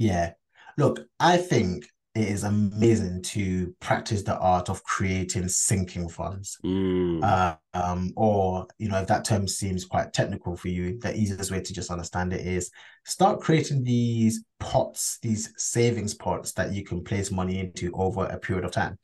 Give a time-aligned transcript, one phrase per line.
[0.00, 0.32] Yeah.
[0.78, 6.58] Look, I think it is amazing to practice the art of creating sinking funds.
[6.64, 7.22] Mm.
[7.22, 11.50] Uh, um, or, you know, if that term seems quite technical for you, the easiest
[11.50, 12.70] way to just understand it is
[13.04, 18.38] start creating these pots, these savings pots that you can place money into over a
[18.38, 18.98] period of time.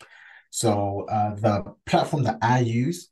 [0.49, 3.11] So uh, the platform that I use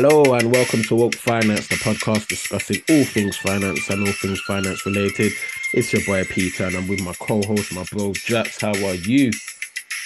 [0.00, 4.40] Hello and welcome to Woke Finance, the podcast discussing all things finance and all things
[4.42, 5.32] finance related.
[5.74, 8.60] It's your boy Peter, and I'm with my co-host, my bro Jax.
[8.60, 9.32] How are you?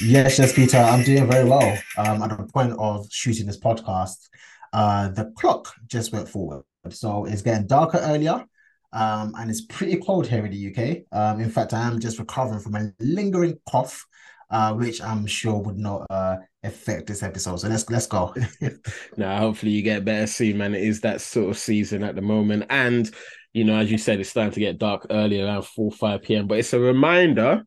[0.01, 0.79] Yes, yes, Peter.
[0.79, 1.77] I'm doing very well.
[1.99, 4.31] Um, at the point of shooting this podcast,
[4.73, 8.47] uh, the clock just went forward, so it's getting darker earlier.
[8.95, 11.03] Um, and it's pretty cold here in the UK.
[11.13, 14.07] Um, in fact, I am just recovering from a lingering cough
[14.53, 17.57] uh, which I'm sure would not uh, affect this episode.
[17.57, 18.35] So let's let's go.
[19.17, 20.75] now, hopefully, you get better soon, man.
[20.75, 23.11] It is that sort of season at the moment, and
[23.53, 26.47] you know, as you said, it's starting to get dark early around four five p.m.
[26.47, 27.65] But it's a reminder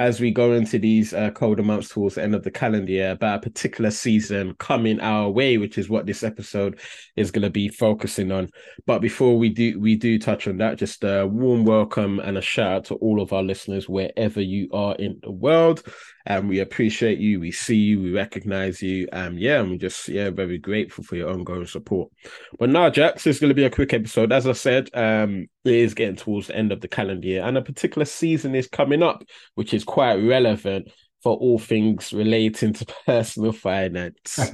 [0.00, 3.10] as we go into these uh, colder months towards the end of the calendar year
[3.10, 6.80] about a particular season coming our way, which is what this episode
[7.16, 8.48] is going to be focusing on.
[8.86, 10.78] But before we do, we do touch on that.
[10.78, 14.70] Just a warm welcome and a shout out to all of our listeners wherever you
[14.72, 15.82] are in the world
[16.30, 17.40] and we appreciate you.
[17.40, 19.08] We see you, we recognize you.
[19.12, 22.12] Um, yeah, I'm just yeah very grateful for your ongoing support.
[22.56, 24.30] But now, Jax, this is going to be a quick episode.
[24.30, 27.58] As I said, um, it is getting towards the end of the calendar year, and
[27.58, 29.24] a particular season is coming up,
[29.56, 34.38] which is quite relevant for all things relating to personal finance.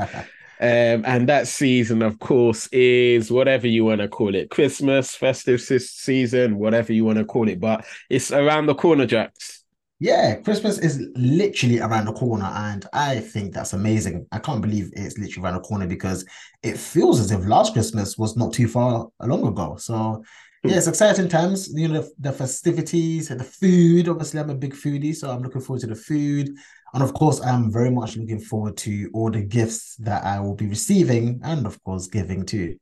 [0.59, 5.61] Um, and that season, of course, is whatever you want to call it Christmas, festive
[5.61, 7.61] season, whatever you want to call it.
[7.61, 9.66] But it's around the corner, Jax.
[9.99, 14.27] Yeah, Christmas is literally around the corner, and I think that's amazing.
[14.31, 16.27] I can't believe it's literally around the corner because
[16.63, 19.77] it feels as if last Christmas was not too far long ago.
[19.79, 20.23] So,
[20.63, 20.69] hmm.
[20.69, 21.73] yeah, it's exciting times.
[21.73, 24.11] You know, the, the festivities, the food.
[24.11, 26.51] Obviously, I'm a big foodie, so I'm looking forward to the food.
[26.93, 30.55] And of course, I'm very much looking forward to all the gifts that I will
[30.55, 32.77] be receiving and, of course, giving too.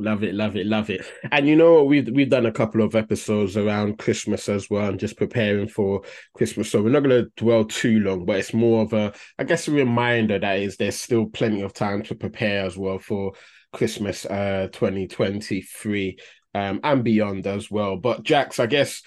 [0.00, 1.04] Love it, love it, love it.
[1.32, 5.00] And you know we've we've done a couple of episodes around Christmas as well, and
[5.00, 6.02] just preparing for
[6.34, 6.70] Christmas.
[6.70, 9.72] So we're not gonna dwell too long, but it's more of a I guess a
[9.72, 13.32] reminder that is there's still plenty of time to prepare as well for
[13.72, 16.16] Christmas uh 2023
[16.54, 17.96] um and beyond as well.
[17.96, 19.02] But Jax, I guess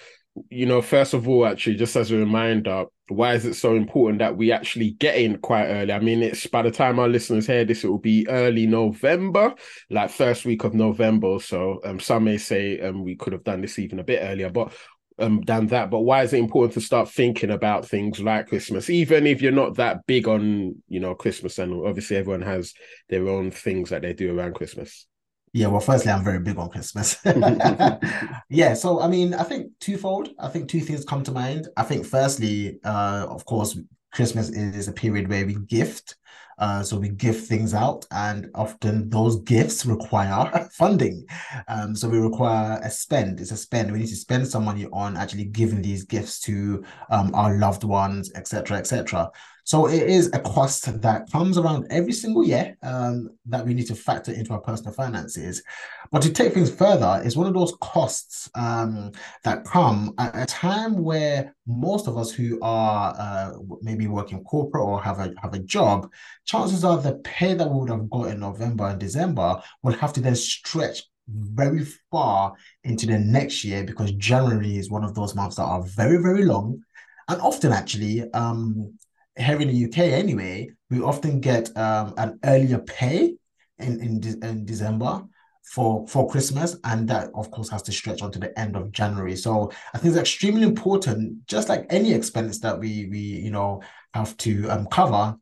[0.48, 4.20] you know, first of all, actually, just as a reminder, why is it so important
[4.20, 5.92] that we actually get in quite early?
[5.92, 9.54] I mean, it's by the time our listeners hear this, it will be early November,
[9.90, 11.38] like first week of November.
[11.40, 14.50] So um, some may say um, we could have done this even a bit earlier,
[14.50, 14.72] but
[15.18, 15.90] um than that.
[15.90, 19.52] But why is it important to start thinking about things like Christmas, even if you're
[19.52, 21.58] not that big on, you know, Christmas?
[21.58, 22.72] And obviously, everyone has
[23.10, 25.06] their own things that they do around Christmas.
[25.54, 27.18] Yeah, well, firstly, I'm very big on Christmas.
[28.48, 30.30] yeah, so I mean, I think twofold.
[30.38, 31.68] I think two things come to mind.
[31.76, 33.78] I think, firstly, uh, of course,
[34.12, 36.16] Christmas is a period where we gift.
[36.58, 41.24] Uh, so we give things out, and often those gifts require funding.
[41.66, 43.40] Um, so we require a spend.
[43.40, 43.90] It's a spend.
[43.90, 47.84] We need to spend some money on actually giving these gifts to um, our loved
[47.84, 49.30] ones, etc., etc.
[49.64, 53.86] So it is a cost that comes around every single year um, that we need
[53.86, 55.62] to factor into our personal finances.
[56.10, 59.12] But to take things further, it's one of those costs um,
[59.44, 63.52] that come at a time where most of us who are uh,
[63.82, 66.10] maybe working corporate or have a have a job,
[66.44, 70.12] chances are the pay that we would have got in November and December will have
[70.14, 72.52] to then stretch very far
[72.84, 76.44] into the next year because January is one of those months that are very very
[76.44, 76.82] long
[77.28, 78.92] and often actually um
[79.36, 83.34] here in the UK anyway, we often get um, an earlier pay
[83.78, 85.24] in, in, de- in December
[85.62, 89.36] for for Christmas, and that of course has to stretch onto the end of January.
[89.36, 93.82] So I think it's extremely important, just like any expense that we we you know
[94.12, 95.36] have to um, cover,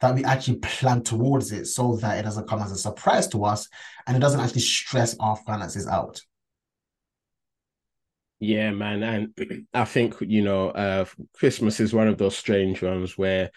[0.00, 3.44] that we actually plan towards it so that it doesn't come as a surprise to
[3.44, 3.68] us
[4.06, 6.20] and it doesn't actually stress our finances out.
[8.40, 11.04] Yeah, man, and I think you know, uh,
[11.34, 13.50] Christmas is one of those strange ones where,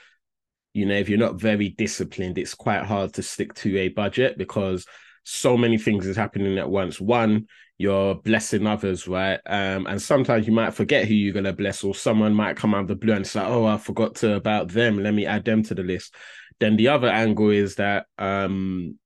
[0.74, 4.38] you know, if you're not very disciplined, it's quite hard to stick to a budget
[4.38, 4.86] because
[5.24, 7.00] so many things is happening at once.
[7.00, 7.48] One,
[7.78, 9.40] you're blessing others, right?
[9.46, 12.82] Um, and sometimes you might forget who you're gonna bless, or someone might come out
[12.82, 14.98] of the blue and say, "Oh, I forgot to about them.
[15.04, 16.16] Let me add them to the list."
[16.60, 18.98] Then the other angle is that, um,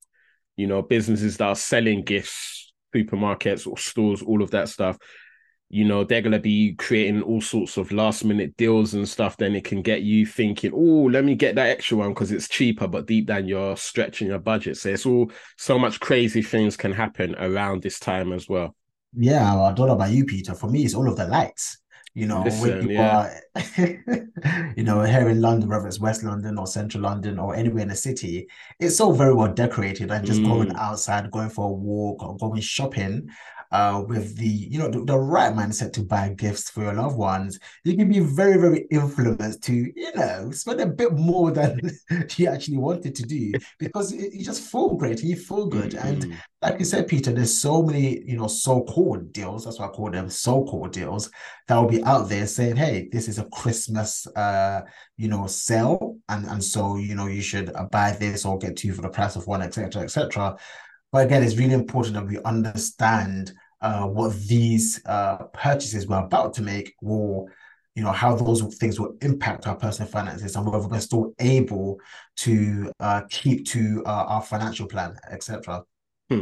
[0.57, 4.97] you know, businesses that are selling gifts, supermarkets or stores, all of that stuff
[5.69, 9.35] you know they're going to be creating all sorts of last minute deals and stuff
[9.37, 12.47] then it can get you thinking oh let me get that extra one because it's
[12.47, 12.87] cheaper.
[12.87, 14.77] But deep down you're stretching your budget.
[14.77, 18.75] So it's all so much crazy things can happen around this time as well.
[19.17, 20.53] Yeah i don't know about you peter.
[20.53, 21.79] For me it's all of the lights
[22.15, 23.29] you know, Listen, yeah.
[23.55, 27.81] are, you know, here in London, whether it's West London or Central London or anywhere
[27.83, 28.47] in the city,
[28.79, 30.47] it's all very well decorated and just mm.
[30.47, 33.27] going outside, going for a walk or going shopping
[33.71, 37.17] uh, with the you know the, the, right mindset to buy gifts for your loved
[37.17, 41.79] ones, you can be very very influenced to you know spend a bit more than
[42.37, 45.91] you actually wanted to do because you just feel great you feel good.
[45.91, 46.07] Mm-hmm.
[46.07, 49.65] And like you said, Peter, there's so many you know so-called deals.
[49.65, 51.29] That's what I call them, so-called deals
[51.67, 54.81] that will be out there saying, "Hey, this is a Christmas uh
[55.17, 58.93] you know sale, and and so you know you should buy this or get two
[58.93, 60.03] for the price of one, etc.
[60.03, 60.57] etc."
[61.15, 66.53] But again, it's really important that we understand uh, what these uh, purchases we're about
[66.55, 67.47] to make will,
[67.95, 72.01] you know, how those things will impact our personal finances and whether we're still able
[72.35, 75.85] to uh, keep to uh, our financial plan, etc.
[76.29, 76.41] Hmm.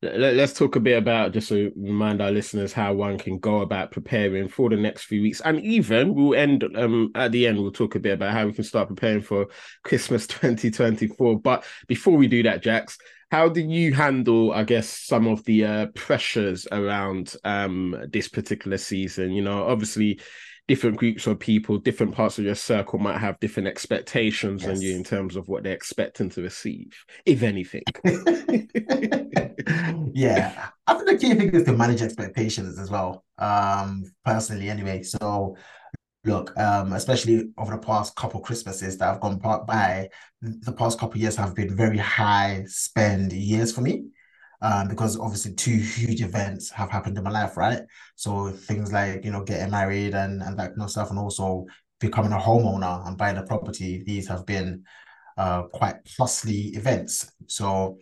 [0.00, 3.90] Let's talk a bit about just to remind our listeners how one can go about
[3.90, 7.58] preparing for the next few weeks, and even we'll end um, at the end.
[7.58, 9.48] We'll talk a bit about how we can start preparing for
[9.84, 11.40] Christmas 2024.
[11.40, 12.96] But before we do that, Jax,
[13.30, 18.78] how do you handle, I guess, some of the uh, pressures around um, this particular
[18.78, 19.32] season?
[19.32, 20.20] You know, obviously,
[20.68, 24.70] different groups of people, different parts of your circle might have different expectations yes.
[24.70, 26.92] on you in terms of what they're expecting to receive,
[27.24, 27.82] if anything.
[30.12, 33.24] yeah, I think the key thing is to manage expectations as well.
[33.38, 35.02] Um, personally, anyway.
[35.02, 35.56] So
[36.26, 40.08] look, um, especially over the past couple Christmases that have gone by,
[40.42, 44.06] the past couple years have been very high spend years for me.
[44.62, 47.82] Um, because obviously two huge events have happened in my life, right?
[48.14, 51.66] So things like you know getting married and and that kind of stuff, and also
[52.00, 54.02] becoming a homeowner and buying a property.
[54.02, 54.84] These have been
[55.36, 57.30] uh, quite costly events.
[57.46, 57.98] So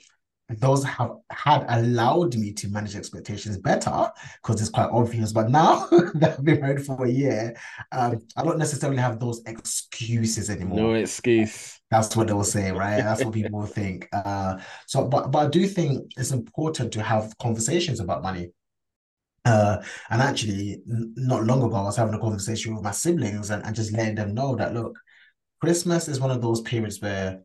[0.51, 4.11] those have had allowed me to manage expectations better
[4.43, 5.33] because it's quite obvious.
[5.33, 7.57] But now that I've been married for a year,
[7.93, 10.79] um, I don't necessarily have those excuses anymore.
[10.79, 11.81] No excuse.
[11.91, 13.03] That's what they will say, right?
[13.03, 14.09] That's what people think.
[14.13, 18.51] Uh, so, but but I do think it's important to have conversations about money.
[19.47, 23.51] Uh, and actually, n- not long ago, I was having a conversation with my siblings
[23.51, 24.99] and, and just letting them know that look,
[25.61, 27.41] Christmas is one of those periods where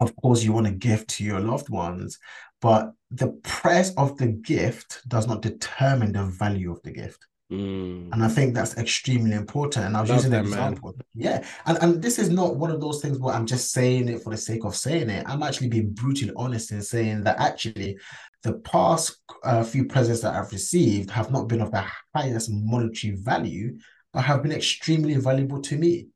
[0.00, 2.18] of course you want to gift to your loved ones
[2.60, 8.12] but the price of the gift does not determine the value of the gift mm.
[8.12, 11.04] and i think that's extremely important and i was Love using an example man.
[11.14, 14.22] yeah and, and this is not one of those things where i'm just saying it
[14.22, 17.96] for the sake of saying it i'm actually being brutally honest in saying that actually
[18.42, 21.84] the past uh, few presents that i've received have not been of the
[22.14, 23.76] highest monetary value
[24.12, 26.06] but have been extremely valuable to me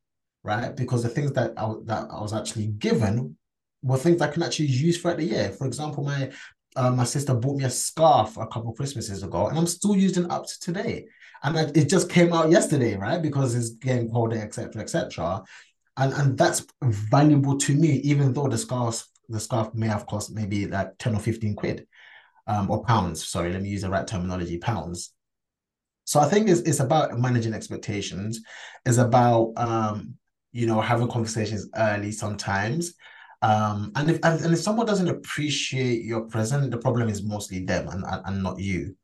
[0.43, 3.37] right because the things that I, that I was actually given
[3.82, 5.50] were things I can actually use throughout the year.
[5.50, 6.31] For example, my
[6.77, 10.31] uh, my sister bought me a scarf a couple Christmases ago, and I'm still using
[10.31, 11.06] up to today.
[11.43, 13.21] And I, it just came out yesterday, right?
[13.21, 15.43] Because it's getting colder, etc., etc.
[15.97, 20.35] And and that's valuable to me, even though the scarf the scarf may have cost
[20.35, 21.87] maybe like ten or fifteen quid,
[22.47, 23.27] um, or pounds.
[23.27, 25.12] Sorry, let me use the right terminology, pounds.
[26.05, 28.41] So I think it's it's about managing expectations.
[28.85, 30.15] It's about um,
[30.53, 32.94] you know having conversations early sometimes
[33.42, 37.88] um, and if and, if someone doesn't appreciate your present, the problem is mostly them
[37.88, 38.96] and, and, not you.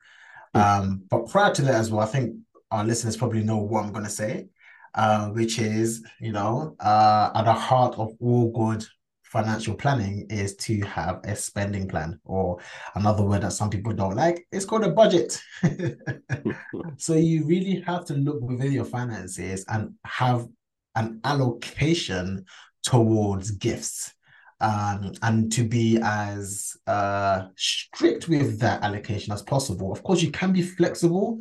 [0.55, 2.37] Um, but prior to that as well, I think
[2.71, 4.49] our listeners probably know what I'm gonna say,
[4.95, 8.85] uh, which is, you know, uh, at the heart of all good
[9.23, 12.59] financial planning is to have a spending plan, or
[12.95, 15.41] another word that some people don't like, it's called a budget.
[16.99, 20.47] so you really have to look within your finances and have
[20.95, 22.45] an allocation
[22.83, 24.13] towards gifts
[24.61, 29.93] um, and to be as uh, strict with that allocation as possible.
[29.93, 31.41] Of course, you can be flexible,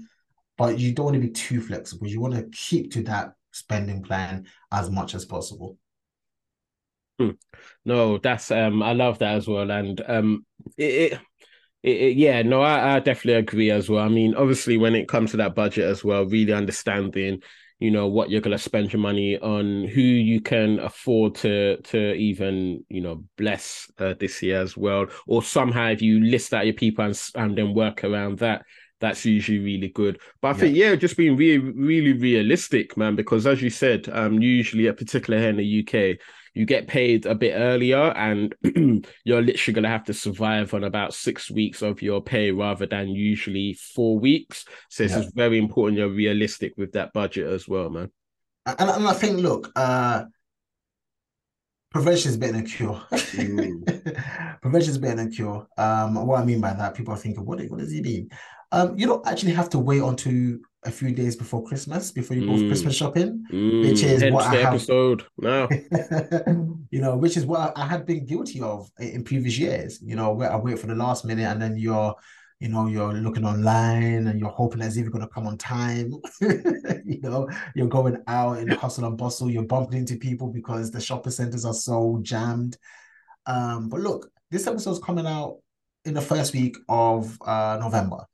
[0.57, 2.07] but you don't want to be too flexible.
[2.07, 5.77] You want to keep to that spending plan as much as possible.
[7.19, 7.31] Hmm.
[7.85, 10.45] No, that's um, I love that as well, and um,
[10.77, 11.19] it, it,
[11.81, 14.03] it yeah, no, I, I definitely agree as well.
[14.03, 17.41] I mean, obviously, when it comes to that budget as well, really understanding
[17.79, 21.77] you know what you're going to spend your money on who you can afford to
[21.83, 26.53] to even you know bless uh, this year as well or somehow if you list
[26.53, 28.63] out your people and, and then work around that
[29.01, 30.57] that's usually really good but i yeah.
[30.57, 34.93] think yeah just being really really realistic man because as you said um usually a
[34.93, 36.17] particular here in the uk
[36.55, 38.55] you get paid a bit earlier and
[39.25, 42.85] you're literally going to have to survive on about six weeks of your pay rather
[42.85, 44.65] than usually four weeks.
[44.89, 48.09] So it's very important you're realistic with that budget as well, man.
[48.65, 50.23] And, and I think, look, uh,
[51.91, 53.01] prevention is better than cure.
[53.11, 54.59] Mm.
[54.61, 55.67] prevention is better than cure.
[55.77, 58.29] Um, what I mean by that, people are thinking, what, what does he mean?
[58.71, 62.45] Um, you don't actually have to wait until a few days before Christmas before you
[62.45, 62.67] go mm.
[62.67, 63.81] Christmas shopping, mm.
[63.81, 65.67] which is Hence what I have, episode now.
[66.91, 69.99] you know, which is what I had been guilty of in previous years.
[70.01, 72.15] You know, where I wait for the last minute and then you're,
[72.59, 76.13] you know, you're looking online and you're hoping it's even going to come on time.
[76.41, 79.49] you know, you're going out in hustle and bustle.
[79.49, 82.77] You're bumping into people because the shopping centers are so jammed.
[83.47, 85.57] Um, but look, this episode's coming out
[86.05, 88.25] in the first week of uh, November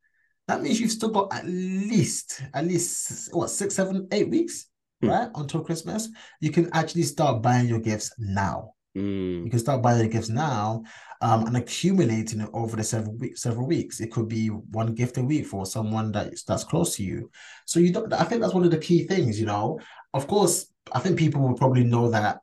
[0.52, 4.68] that means you've still got at least at least what six, seven, eight weeks,
[5.02, 5.10] mm.
[5.10, 6.10] right, until Christmas.
[6.42, 8.74] You can actually start buying your gifts now.
[8.98, 9.46] Mm.
[9.46, 10.84] You can start buying your gifts now
[11.22, 13.42] um, and accumulating it over the several weeks.
[13.42, 14.02] Several weeks.
[14.02, 17.32] It could be one gift a week for someone that's that's close to you.
[17.66, 18.12] So you don't.
[18.12, 19.40] I think that's one of the key things.
[19.40, 19.80] You know,
[20.14, 22.40] of course, I think people will probably know that.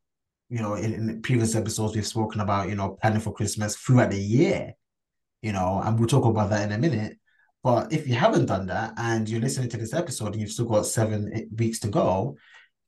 [0.49, 4.12] You know, in, in previous episodes we've spoken about you know planning for Christmas throughout
[4.12, 4.73] the year.
[5.43, 7.18] You know, and we'll talk about that in a minute.
[7.62, 10.67] But if you haven't done that and you're listening to this episode and you've still
[10.67, 12.37] got seven weeks to go,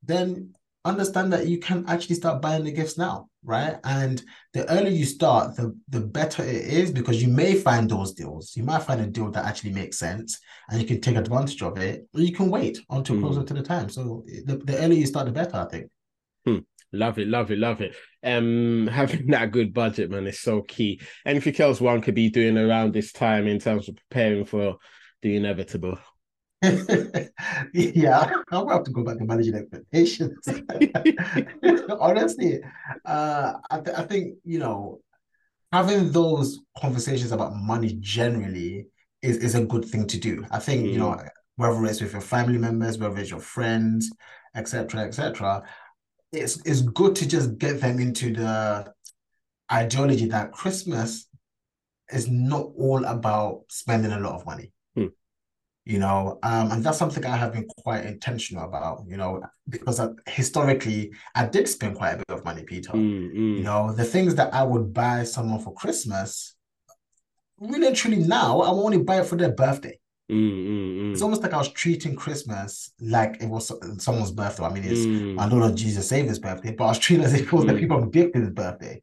[0.02, 3.78] then understand that you can actually start buying the gifts now, right?
[3.84, 4.22] And
[4.54, 8.56] the earlier you start, the the better it is because you may find those deals.
[8.56, 10.38] You might find a deal that actually makes sense
[10.70, 13.20] and you can take advantage of it, or you can wait until mm.
[13.20, 13.88] closer to the time.
[13.88, 15.90] So the, the earlier you start, the better, I think.
[16.46, 16.58] Hmm.
[16.92, 17.94] Love it, love it, love it.
[18.22, 21.00] Um, having that good budget, man, is so key.
[21.24, 24.76] Anything else one could be doing around this time in terms of preparing for
[25.22, 25.98] the inevitable?
[26.62, 30.46] yeah, I'll have to go back to managing expectations.
[31.98, 32.60] Honestly,
[33.04, 35.00] uh, I, th- I think you know
[35.72, 38.88] having those conversations about money generally
[39.22, 40.44] is, is a good thing to do.
[40.50, 40.92] I think mm.
[40.92, 41.26] you know mm.
[41.56, 44.10] whether it's with your family members, whether it's your friends,
[44.54, 45.62] etc., etc
[46.32, 48.92] it's it's good to just get them into the
[49.72, 51.28] ideology that Christmas
[52.12, 54.72] is not all about spending a lot of money.
[54.94, 55.06] Hmm.
[55.84, 59.98] You know, um, and that's something I have been quite intentional about, you know, because
[59.98, 62.92] I, historically I did spend quite a bit of money, Peter.
[62.92, 63.56] Mm, mm.
[63.58, 66.54] You know, the things that I would buy someone for Christmas,
[67.58, 69.98] really and truly now, I only buy it for their birthday.
[70.30, 71.12] Mm, mm, mm.
[71.12, 73.72] It's almost like I was treating Christmas like it was
[74.02, 74.64] someone's birthday.
[74.64, 75.38] I mean, it's mm.
[75.38, 77.72] I don't know Jesus Savior's birthday, but I was treating as if it was the
[77.72, 77.80] mm.
[77.80, 79.02] people I'm gifting his birthday.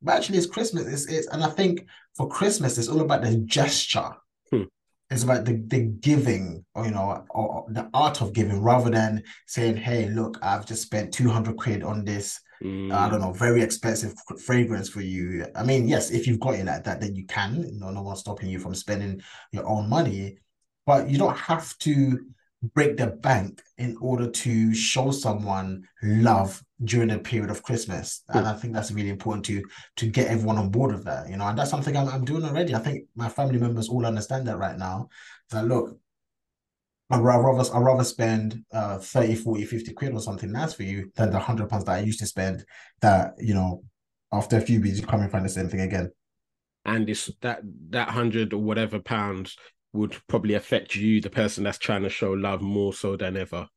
[0.00, 0.86] But actually, it's Christmas.
[0.86, 4.10] It's, it's and I think for Christmas, it's all about the gesture.
[4.52, 4.64] Hmm.
[5.10, 8.90] It's about the, the giving, or you know, or, or the art of giving, rather
[8.90, 12.92] than saying, "Hey, look, I've just spent two hundred quid on this." Mm.
[12.92, 15.46] I don't know, very expensive fragrance for you.
[15.54, 17.64] I mean, yes, if you've got it like that, then you can.
[17.78, 20.38] No, no one's stopping you from spending your own money
[20.88, 22.18] but you don't have to
[22.74, 28.22] break the bank in order to show someone love during the period of Christmas.
[28.30, 29.62] And I think that's really important to
[29.96, 32.42] to get everyone on board with that, you know, and that's something I'm, I'm doing
[32.42, 32.74] already.
[32.74, 35.10] I think my family members all understand that right now.
[35.50, 35.98] That look,
[37.10, 41.12] I'd rather, I'd rather spend uh 30, 40, 50 quid or something nice for you
[41.16, 42.64] than the hundred pounds that I used to spend
[43.02, 43.82] that, you know,
[44.32, 46.10] after a few weeks you come and find the same thing again.
[46.86, 49.54] And it's that that hundred or whatever pounds
[49.98, 53.68] would probably affect you, the person that's trying to show love more so than ever.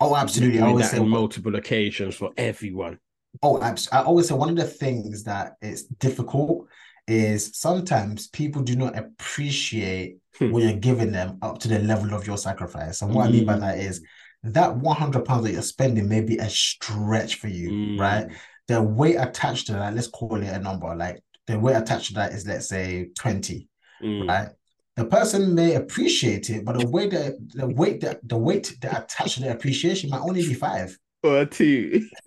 [0.00, 0.60] Oh, absolutely.
[0.60, 2.98] I always that say multiple occasions for everyone.
[3.42, 3.98] Oh, absolutely.
[3.98, 6.68] I always say one of the things that is difficult
[7.08, 10.50] is sometimes people do not appreciate hmm.
[10.50, 13.02] what you're giving them up to the level of your sacrifice.
[13.02, 13.28] And what mm.
[13.28, 14.04] I mean by that is
[14.42, 18.00] that 100 pounds that you're spending may be a stretch for you, mm.
[18.00, 18.26] right?
[18.68, 22.14] The weight attached to that, let's call it a number, like the weight attached to
[22.14, 23.68] that is, let's say, 20,
[24.02, 24.28] mm.
[24.28, 24.48] right?
[24.96, 29.04] The person may appreciate it, but the way that the weight that the weight that
[29.04, 32.08] attached to the appreciation might only be five or two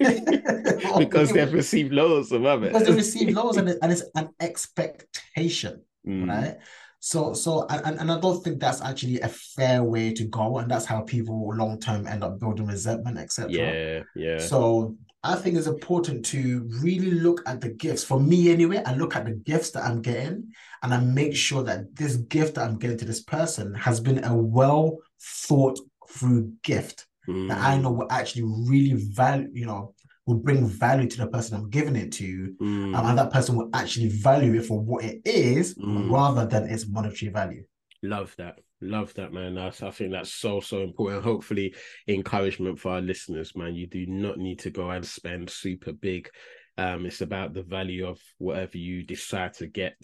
[0.97, 2.73] because they've received loads above it.
[2.73, 6.27] Because they receive loads and, and it's an expectation, mm.
[6.27, 6.57] right?
[7.01, 10.69] So, so, and, and I don't think that's actually a fair way to go, and
[10.69, 13.51] that's how people long term end up building resentment, etc.
[13.51, 14.37] Yeah, yeah.
[14.37, 18.03] So, I think it's important to really look at the gifts.
[18.03, 21.61] For me, anyway, I look at the gifts that I'm getting and I make sure
[21.63, 25.77] that this gift that I'm getting to this person has been a well thought
[26.09, 27.49] through gift mm.
[27.49, 29.93] that I know will actually really value, you know,
[30.25, 32.55] will bring value to the person I'm giving it to.
[32.61, 32.95] Mm.
[32.95, 36.09] Um, and that person will actually value it for what it is mm.
[36.09, 37.65] rather than its monetary value.
[38.01, 38.59] Love that.
[38.81, 39.55] Love that, man.
[39.55, 41.23] That's, I think that's so, so important.
[41.23, 41.75] Hopefully,
[42.07, 43.75] encouragement for our listeners, man.
[43.75, 46.29] You do not need to go and spend super big
[46.77, 49.97] Um, it's about the value of whatever you decide to get.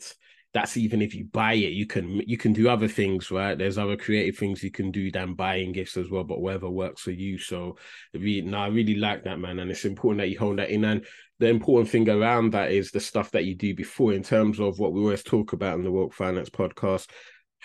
[0.53, 3.57] That's even if you buy it, you can you can do other things, right?
[3.57, 7.01] There's other creative things you can do than buying gifts as well, but whatever works
[7.01, 7.37] for you.
[7.37, 7.77] So,
[8.13, 10.83] really, no, I really like that, man, and it's important that you hold that in.
[10.83, 11.05] And
[11.39, 14.79] the important thing around that is the stuff that you do before, in terms of
[14.79, 17.09] what we always talk about in the Woke Finance podcast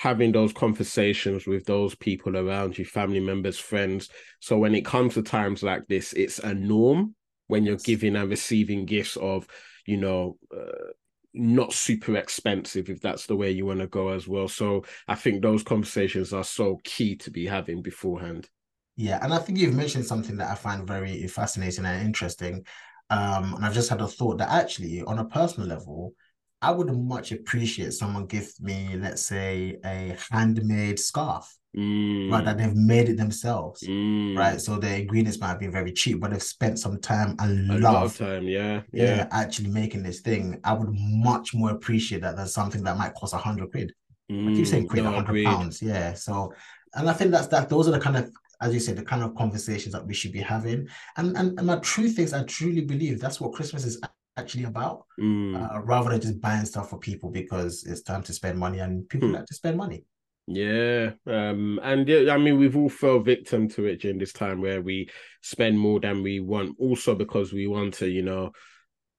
[0.01, 4.09] having those conversations with those people around you, family members, friends.
[4.41, 7.15] So when it comes to times like this, it's a norm
[7.49, 9.47] when you're giving and receiving gifts of,
[9.85, 10.89] you know, uh,
[11.35, 14.49] not super expensive if that's the way you want to go as well.
[14.49, 18.49] So I think those conversations are so key to be having beforehand.
[18.97, 22.65] Yeah, and I think you've mentioned something that I find very fascinating and interesting.
[23.11, 26.15] Um, and I've just had a thought that actually, on a personal level,
[26.63, 31.57] I would much appreciate someone give me, let's say, a handmade scarf.
[31.77, 32.33] Mm.
[32.33, 34.37] Right, that they've made it themselves, Mm.
[34.37, 34.61] right?
[34.61, 37.83] So the ingredients might be very cheap, but they've spent some time and A love,
[37.95, 39.29] lot of time, yeah, yeah, yeah.
[39.31, 40.59] actually making this thing.
[40.65, 43.93] I would much more appreciate that than something that might cost a hundred quid.
[44.29, 44.89] I keep saying Mm.
[44.89, 46.13] quid, a No, hundred pounds, yeah.
[46.15, 46.53] So,
[46.97, 47.69] and I think that's that.
[47.69, 48.29] Those are the kind of,
[48.61, 50.89] as you said, the kind of conversations that we should be having.
[51.17, 54.01] And and and my truth is, I truly believe that's what Christmas is
[54.37, 55.55] actually about Mm.
[55.57, 59.09] uh, rather than just buying stuff for people because it's time to spend money and
[59.09, 59.35] people Hmm.
[59.35, 60.05] like to spend money.
[60.47, 64.61] Yeah, um, and yeah, I mean, we've all fell victim to it during this time
[64.61, 65.09] where we
[65.43, 68.51] spend more than we want, also because we want to, you know,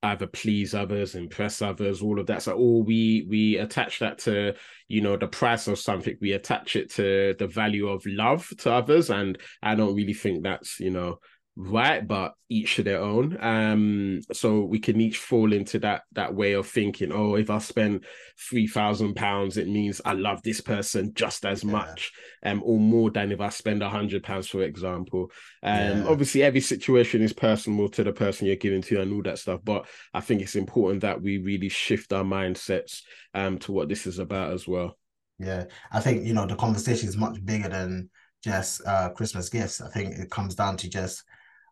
[0.03, 2.41] either please others, impress others, all of that.
[2.41, 4.55] So, all we we attach that to,
[4.89, 6.17] you know, the price of something.
[6.19, 10.43] We attach it to the value of love to others, and I don't really think
[10.43, 11.19] that's, you know,
[11.57, 16.33] right but each to their own um so we can each fall into that that
[16.33, 18.05] way of thinking oh if i spend
[18.49, 21.71] three thousand pounds it means i love this person just as Yeah.
[21.71, 22.11] much
[22.45, 25.29] um or more than if i spend a hundred pounds for example
[25.61, 26.07] um Yeah.
[26.07, 29.59] obviously every situation is personal to the person you're giving to and all that stuff
[29.63, 33.01] but i think it's important that we really shift our mindsets
[33.33, 34.97] um to what this is about as well
[35.39, 38.09] Yeah, I think you know the conversation is much bigger than
[38.43, 39.81] just uh Christmas gifts.
[39.81, 41.23] I think it comes down to just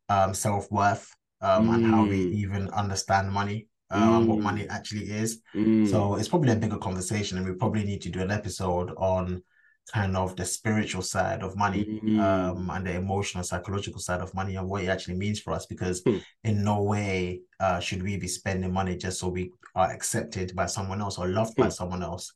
[0.10, 2.34] um self-worth um and how we Mm.
[2.34, 4.44] even understand money um and what Mm.
[4.44, 5.42] money actually is.
[5.56, 5.88] Mm.
[5.90, 9.42] So it's probably a bigger conversation, and we probably need to do an episode on
[9.94, 12.20] kind of the spiritual side of money Mm.
[12.20, 15.66] um and the emotional psychological side of money and what it actually means for us
[15.66, 16.18] because Hmm.
[16.44, 20.68] in no way uh should we be spending money just so we are accepted by
[20.68, 21.70] someone else or loved by Hmm.
[21.80, 22.34] someone else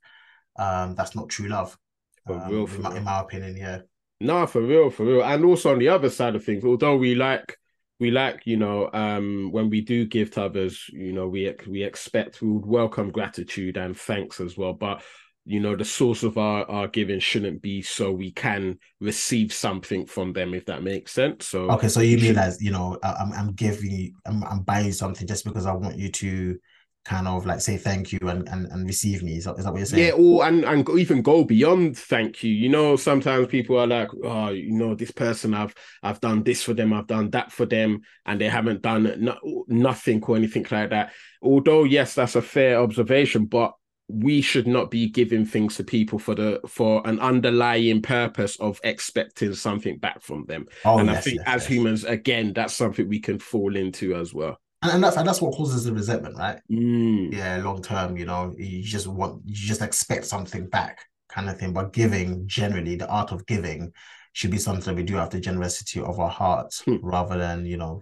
[0.57, 1.77] um that's not true love
[2.25, 3.79] For um, real, in, my, in my opinion yeah
[4.19, 5.23] No, for real, for real.
[5.23, 7.57] And also on the other side of things, although we like
[8.03, 11.83] we like, you know, um, when we do give to others, you know, we we
[11.83, 14.73] expect we would welcome gratitude and thanks as well.
[14.73, 15.01] But
[15.45, 20.05] you know, the source of our our giving shouldn't be so we can receive something
[20.05, 21.47] from them, if that makes sense.
[21.47, 25.25] So okay so you mean as you know I'm, I'm giving I'm, I'm buying something
[25.25, 26.59] just because I want you to
[27.05, 29.71] kind of like say thank you and and, and receive me is that, is that
[29.71, 32.51] what you're saying Yeah, or and and go- even go beyond thank you.
[32.51, 36.63] You know, sometimes people are like, oh, you know, this person I've I've done this
[36.63, 40.65] for them, I've done that for them, and they haven't done no, nothing or anything
[40.71, 41.11] like that.
[41.41, 43.73] Although, yes, that's a fair observation, but
[44.07, 48.79] we should not be giving things to people for the for an underlying purpose of
[48.83, 50.67] expecting something back from them.
[50.85, 51.67] oh and I think yes, as yes.
[51.67, 54.59] humans, again, that's something we can fall into as well.
[54.83, 57.33] And, and that's and that's what causes the resentment right Mm.
[57.33, 61.57] yeah long term you know you just want you just expect something back kind of
[61.57, 63.91] thing but giving generally the art of giving
[64.33, 66.97] should be something we do out of the generosity of our hearts Hmm.
[67.01, 68.01] rather than you know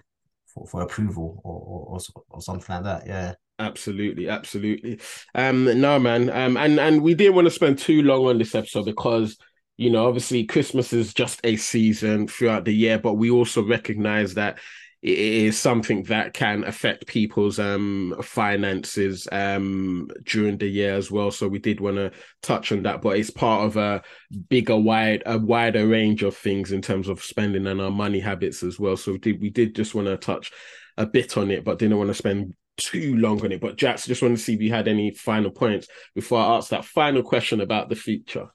[0.54, 5.00] for, for approval or, or or or something like that yeah Absolutely, absolutely.
[5.36, 6.32] Um, no, man.
[6.32, 9.38] Um, and and we didn't want to spend too long on this episode because
[9.78, 14.34] you know, obviously, Christmas is just a season throughout the year, but we also recognize
[14.34, 14.58] that
[15.02, 21.32] it is something that can affect people's um finances um during the year as well.
[21.32, 22.12] So we did want to
[22.42, 24.04] touch on that, but it's part of a
[24.50, 28.64] bigger, wide, a wider range of things in terms of spending and our money habits
[28.64, 28.96] as well.
[28.98, 30.52] So we did we did just want to touch
[30.98, 33.62] a bit on it, but didn't want to spend too long on it.
[33.62, 36.70] But Jax, just want to see if you had any final points before I ask
[36.70, 38.48] that final question about the future.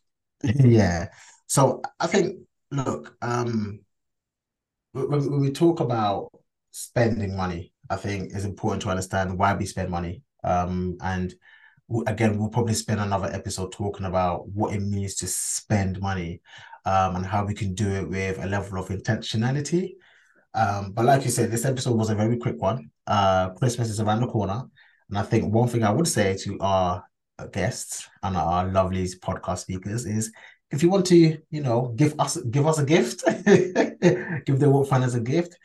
[0.64, 1.08] yeah
[1.46, 2.38] so i think
[2.70, 3.80] look um
[5.04, 6.30] when, we talk about
[6.70, 10.22] spending money i think it's important to understand why we spend money.
[10.44, 11.34] Um and
[12.06, 16.40] again we'll probably spend another episode talking about what it means to spend money
[16.84, 19.92] um and how we can do it with a level of intentionality.
[20.54, 22.90] Um but like you said this episode was a very quick one.
[23.06, 24.62] Uh christmas is around the corner.
[25.08, 27.04] And i think one thing i would say to our
[27.52, 30.32] guests and our lovely podcast speakers is
[30.70, 33.24] if you want to, you know, give us give us a gift,
[34.46, 35.56] give the Woke Finance a gift,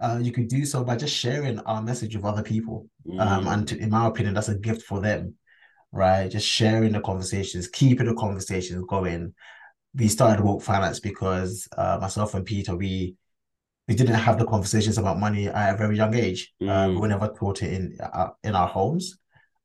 [0.00, 2.88] uh, you could do so by just sharing our message with other people.
[3.06, 3.20] Mm.
[3.20, 5.34] Um, and to, in my opinion, that's a gift for them,
[5.92, 6.30] right?
[6.30, 9.34] Just sharing the conversations, keeping the conversations going.
[9.94, 13.16] We started Woke Finance because uh, myself and Peter, we
[13.88, 16.52] we didn't have the conversations about money at a very young age.
[16.60, 16.96] Uh, mm.
[16.96, 19.18] Uh, we never taught it in uh, in our homes,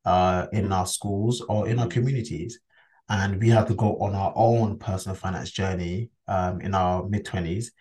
[0.04, 2.60] uh, in our schools, or in our communities,
[3.08, 7.24] and we had to go on our own personal finance journey um, in our mid
[7.24, 7.72] twenties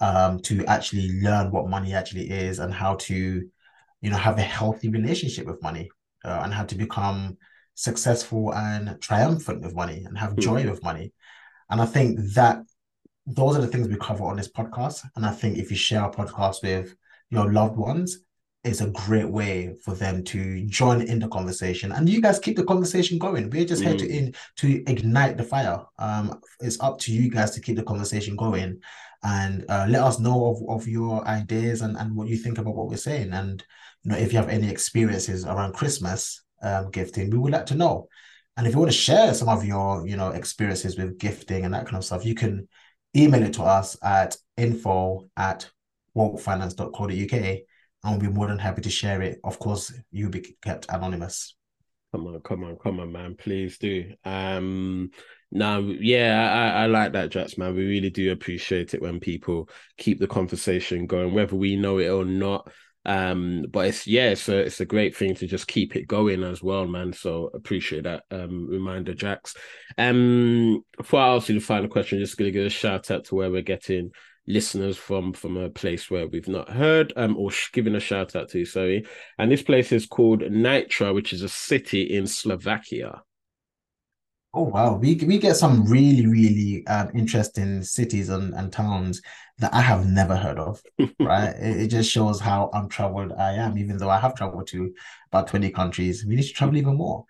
[0.00, 3.14] um, to actually learn what money actually is and how to,
[4.00, 5.90] you know, have a healthy relationship with money
[6.24, 7.36] uh, and how to become
[7.74, 10.70] successful and triumphant with money and have joy mm.
[10.70, 11.12] with money.
[11.68, 12.62] And I think that
[13.26, 15.04] those are the things we cover on this podcast.
[15.16, 16.94] And I think if you share our podcast with
[17.30, 18.18] your loved ones,
[18.62, 22.56] it's a great way for them to join in the conversation and you guys keep
[22.56, 23.86] the conversation going we're just mm.
[23.86, 24.10] here to mm.
[24.10, 28.36] in to ignite the fire um it's up to you guys to keep the conversation
[28.36, 28.78] going
[29.22, 32.74] and uh, let us know of, of your ideas and, and what you think about
[32.74, 33.32] what we're saying.
[33.32, 33.62] And
[34.02, 37.74] you know, if you have any experiences around Christmas um, gifting, we would like to
[37.74, 38.08] know.
[38.56, 41.74] And if you want to share some of your, you know, experiences with gifting and
[41.74, 42.68] that kind of stuff, you can
[43.14, 45.70] email it to us at info at
[46.16, 47.58] wokefinance.co.uk
[48.02, 49.40] and we'll be more than happy to share it.
[49.44, 51.54] Of course, you'll be kept anonymous.
[52.12, 53.36] Come on, come on, come on, man.
[53.36, 54.12] Please do.
[54.24, 55.10] Um
[55.52, 57.74] no, yeah, I, I like that, Jax, man.
[57.74, 62.08] We really do appreciate it when people keep the conversation going, whether we know it
[62.08, 62.70] or not.
[63.04, 66.62] Um, but it's yeah, a it's a great thing to just keep it going as
[66.62, 67.12] well, man.
[67.12, 69.54] So appreciate that um reminder, Jax.
[69.98, 73.34] Um, before I ask you the final question, just gonna give a shout out to
[73.34, 74.12] where we're getting
[74.52, 78.34] listeners from from a place where we've not heard um or sh- giving a shout
[78.36, 79.06] out to sorry
[79.38, 83.22] and this place is called Nitra which is a city in Slovakia
[84.52, 89.22] Oh wow, we we get some really really um, interesting cities and, and towns
[89.58, 90.82] that I have never heard of.
[91.20, 94.92] right, it, it, just shows how untraveled I am, even though I have traveled to
[95.30, 96.26] about twenty countries.
[96.26, 97.26] We need to travel even more.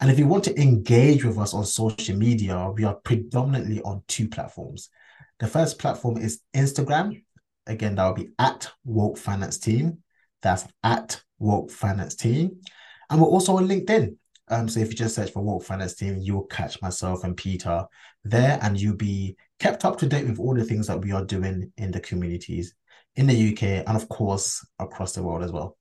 [0.00, 4.02] And if you want to engage with us on social media, we are predominantly on
[4.08, 4.90] two platforms.
[5.38, 7.22] The first platform is Instagram.
[7.66, 9.98] Again, that will be at Woke Finance Team.
[10.42, 12.60] That's at Woke Finance Team.
[13.08, 14.16] And we're also on LinkedIn.
[14.48, 17.84] Um, so if you just search for Woke Finance Team, you'll catch myself and Peter
[18.22, 21.24] there, and you'll be kept up to date with all the things that we are
[21.24, 22.74] doing in the communities
[23.16, 25.76] in the UK and of course across the world as well.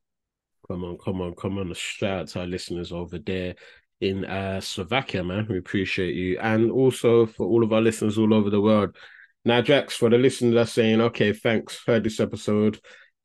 [0.67, 1.73] Come on, come on, come on.
[1.73, 3.56] Shout out to our listeners over there
[4.01, 5.47] in uh, Slovakia, man.
[5.49, 6.38] We appreciate you.
[6.39, 8.95] And also for all of our listeners all over the world.
[9.43, 12.79] Now, Jax, for the listeners saying, okay, thanks, heard this episode.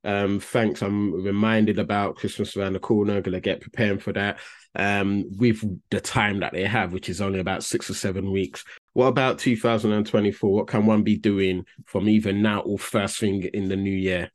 [0.05, 0.83] Um, thanks.
[0.83, 3.21] I'm reminded about Christmas around the corner.
[3.21, 4.39] Gonna get preparing for that.
[4.75, 8.65] Um, with the time that they have, which is only about six or seven weeks.
[8.93, 10.53] What about 2024?
[10.53, 14.31] What can one be doing from even now or first thing in the new year?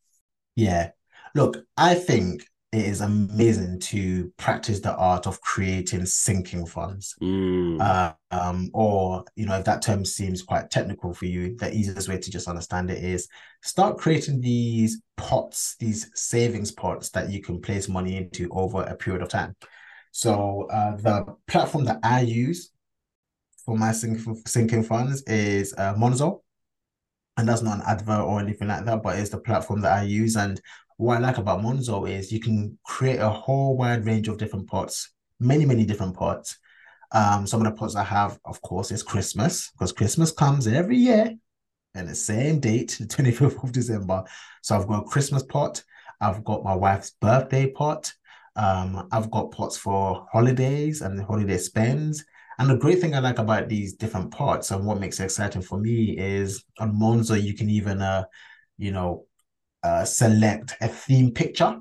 [0.56, 0.92] Yeah.
[1.36, 2.46] Look, I think
[2.76, 7.16] it is amazing to practice the art of creating sinking funds.
[7.22, 7.80] Mm.
[7.80, 12.10] Uh, um, or, you know, if that term seems quite technical for you, the easiest
[12.10, 13.30] way to just understand it is
[13.64, 18.96] start creating these pots, these savings pots that you can place money into over a
[18.96, 19.56] period of time.
[20.12, 22.72] So uh, the platform that I use
[23.64, 26.42] for my sinking, sinking funds is uh, Monzo.
[27.38, 30.04] And that's not an advert or anything like that, but it's the platform that I
[30.04, 30.38] use.
[30.38, 30.62] And
[30.98, 34.68] what I like about Monzo is you can create a whole wide range of different
[34.68, 36.58] pots, many, many different pots.
[37.12, 40.98] Um, some of the pots I have, of course, is Christmas, because Christmas comes every
[40.98, 41.34] year
[41.94, 44.24] and the same date, the 25th of December.
[44.62, 45.84] So I've got a Christmas pot,
[46.22, 48.14] I've got my wife's birthday pot,
[48.56, 52.24] um, I've got pots for holidays and holiday spends.
[52.58, 55.62] And the great thing I like about these different pots and what makes it exciting
[55.62, 58.24] for me is on Monzo, you can even uh,
[58.78, 59.26] you know,
[59.86, 61.80] uh, select a theme picture,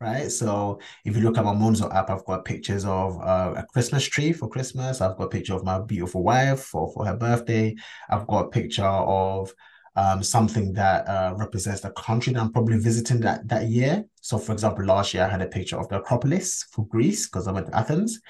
[0.00, 0.30] right?
[0.30, 4.04] So if you look at my Monzo app, I've got pictures of uh, a Christmas
[4.04, 5.02] tree for Christmas.
[5.02, 7.74] I've got a picture of my beautiful wife for, for her birthday.
[8.08, 9.52] I've got a picture of
[9.94, 14.04] um, something that uh, represents the country that I'm probably visiting that, that year.
[14.22, 17.46] So, for example, last year I had a picture of the Acropolis for Greece because
[17.46, 18.20] I went to Athens.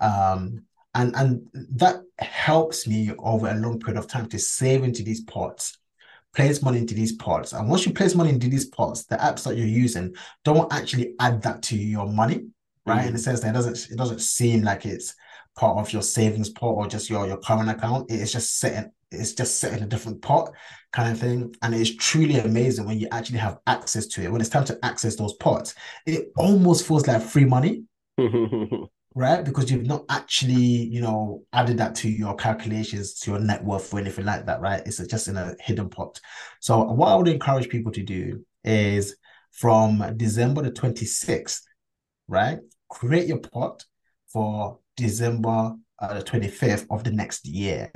[0.00, 5.04] Um, and, and that helps me over a long period of time to save into
[5.04, 5.78] these pots
[6.34, 7.52] place money into these pots.
[7.52, 10.14] And once you place money into these pots, the apps that you're using
[10.44, 12.46] don't actually add that to your money,
[12.86, 13.04] right?
[13.04, 13.08] Mm.
[13.08, 15.14] In the sense that it doesn't it doesn't seem like it's
[15.56, 18.10] part of your savings pot or just your your current account.
[18.10, 20.52] It's just setting it's just set in a different pot
[20.92, 21.54] kind of thing.
[21.62, 24.30] And it's truly amazing when you actually have access to it.
[24.30, 25.74] When it's time to access those pots,
[26.06, 27.84] it almost feels like free money.
[29.18, 29.44] right?
[29.44, 33.92] Because you've not actually, you know, added that to your calculations, to your net worth
[33.92, 34.80] or anything like that, right?
[34.86, 36.20] It's just in a hidden pot.
[36.60, 39.16] So what I would encourage people to do is
[39.50, 41.62] from December the 26th,
[42.28, 42.60] right?
[42.88, 43.84] Create your pot
[44.28, 47.90] for December uh, the 25th of the next year.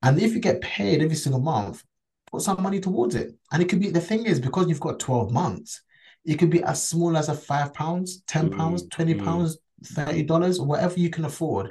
[0.00, 1.82] And if you get paid every single month,
[2.30, 3.32] put some money towards it.
[3.50, 5.82] And it could be the thing is because you've got 12 months,
[6.24, 9.56] it could be as small as a five pounds, 10 pounds, mm, 20 mm.
[9.94, 11.70] Pounds, $30, or whatever you can afford.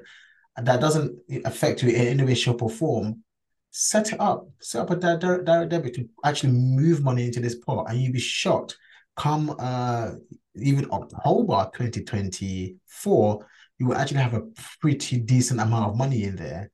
[0.58, 3.24] That doesn't affect you in any way, shape, or form.
[3.72, 7.56] Set it up, set up a direct, direct debit to actually move money into this
[7.56, 8.78] pot, and you'll be shocked.
[9.18, 10.12] Come uh,
[10.56, 13.48] even October 2024,
[13.80, 14.44] you will actually have a
[14.80, 16.72] pretty decent amount of money in there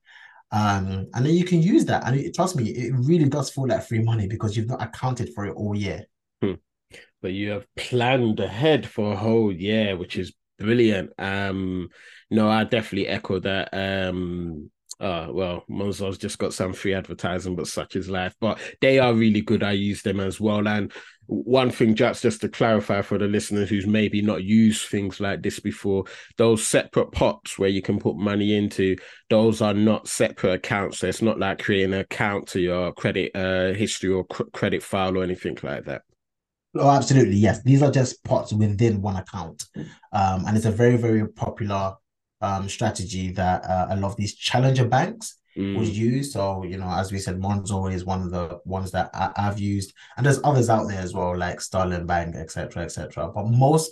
[0.51, 2.05] um, and then you can use that.
[2.05, 5.33] And it, trust me, it really does feel like free money because you've not accounted
[5.33, 6.05] for it all year.
[6.41, 6.55] Hmm.
[7.21, 11.11] But you have planned ahead for a whole year, which is brilliant.
[11.17, 11.89] Um,
[12.29, 13.69] no, I definitely echo that.
[13.73, 18.35] Um, uh, well, Monzo's just got some free advertising, but such is life.
[18.39, 19.63] But they are really good.
[19.63, 20.67] I use them as well.
[20.67, 20.93] And
[21.25, 25.41] one thing, Jax, just to clarify for the listeners who's maybe not used things like
[25.41, 26.03] this before,
[26.37, 28.95] those separate pots where you can put money into,
[29.29, 30.99] those are not separate accounts.
[30.99, 34.83] So it's not like creating an account to your credit uh, history or cr- credit
[34.83, 36.03] file or anything like that.
[36.75, 37.35] Oh, absolutely.
[37.35, 37.61] Yes.
[37.63, 39.65] These are just pots within one account.
[40.13, 41.95] Um, and it's a very, very popular
[42.41, 45.77] um, strategy that uh, a lot of these challenger banks mm.
[45.77, 46.31] was used.
[46.31, 49.59] So, you know, as we said, Monzo is one of the ones that I, have
[49.59, 53.31] used, and there's others out there as well, like Starling Bank, etc., etc.
[53.33, 53.91] But most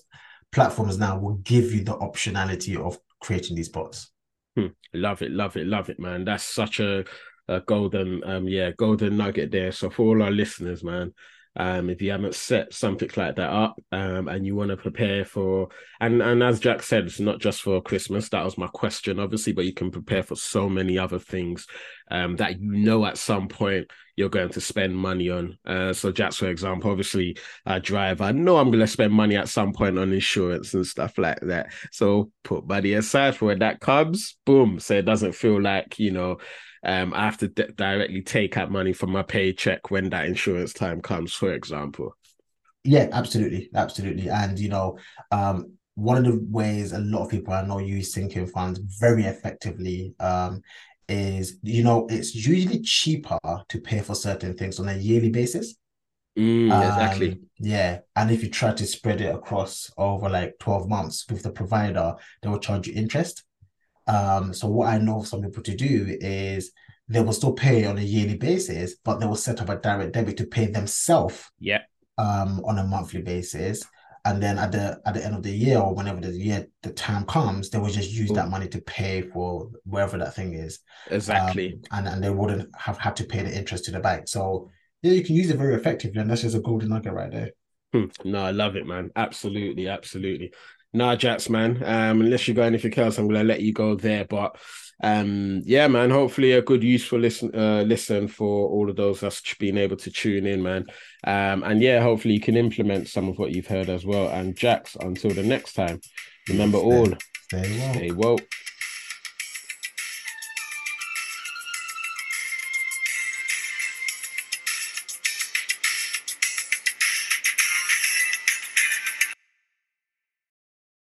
[0.52, 4.12] platforms now will give you the optionality of creating these pots.
[4.56, 4.68] Hmm.
[4.94, 6.26] Love it, love it, love it, man.
[6.26, 7.06] That's such a,
[7.48, 9.72] a golden, um, yeah, golden nugget there.
[9.72, 11.14] So for all our listeners, man,
[11.60, 15.26] um, if you haven't set something like that up um, and you want to prepare
[15.26, 15.68] for
[16.00, 18.30] and and as Jax said, it's not just for Christmas.
[18.30, 21.68] That was my question, obviously, but you can prepare for so many other things
[22.10, 25.58] um, that you know at some point you're going to spend money on.
[25.66, 28.22] Uh, so Jax, for example, obviously I drive.
[28.22, 31.40] I know I'm going to spend money at some point on insurance and stuff like
[31.42, 31.74] that.
[31.92, 34.38] So put money aside for when that comes.
[34.46, 34.80] Boom.
[34.80, 36.38] So it doesn't feel like you know
[36.84, 40.74] um, I have to d- directly take out money from my paycheck when that insurance
[40.74, 42.16] time comes, for example.
[42.84, 44.98] Yeah, absolutely, absolutely, and you know,
[45.32, 49.26] um, one of the ways a lot of people I know use sinking funds very
[49.26, 50.62] effectively um,
[51.10, 53.38] is you know it's usually cheaper
[53.68, 55.76] to pay for certain things on a yearly basis.
[56.38, 57.42] Mm, um, exactly.
[57.60, 61.52] Yeah, and if you try to spread it across over like twelve months with the
[61.52, 63.44] provider, they will charge you interest.
[64.10, 66.72] Um, so what I know some people to do is
[67.08, 70.14] they will still pay on a yearly basis, but they will set up a direct
[70.14, 71.50] debit to pay themselves.
[71.60, 71.82] Yeah.
[72.18, 73.82] Um, on a monthly basis.
[74.26, 76.92] And then at the at the end of the year or whenever the year the
[76.92, 78.36] time comes, they will just use Ooh.
[78.36, 80.80] that money to pay for wherever that thing is.
[81.10, 81.80] Exactly.
[81.92, 84.28] Um, and, and they wouldn't have had to pay the interest to the bank.
[84.28, 84.70] So
[85.02, 87.52] yeah, you can use it very effectively, and that's just a golden nugget right there.
[87.94, 88.06] Hmm.
[88.26, 89.12] No, I love it, man.
[89.16, 90.52] Absolutely, absolutely.
[90.94, 91.84] Nah, Jax, man.
[91.84, 94.26] Um, unless you got anything else, I'm gonna let you go there.
[94.26, 94.58] But
[95.02, 96.10] um, yeah, man.
[96.10, 100.12] Hopefully, a good, useful listen, uh, listen for all of those that's being able to
[100.12, 100.86] tune in, man.
[101.24, 104.30] Um, and yeah, hopefully you can implement some of what you've heard as well.
[104.30, 106.02] And Jax, until the next time,
[106.48, 108.48] remember all, stay, stay Stay woke.